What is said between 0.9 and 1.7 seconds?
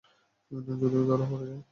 ধরা পড়ে যাই?